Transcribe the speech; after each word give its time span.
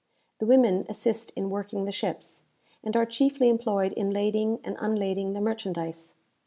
The 0.39 0.47
women 0.47 0.87
assist 0.89 1.29
in 1.35 1.51
working 1.51 1.85
the 1.85 1.91
ships, 1.91 2.41
and 2.83 2.97
are 2.97 3.05
chiefly 3.05 3.49
employed 3.49 3.93
in 3.93 4.09
lading 4.09 4.59
and 4.63 4.75
unlading 4.79 5.33
the 5.33 5.41
merchandise. 5.41 6.15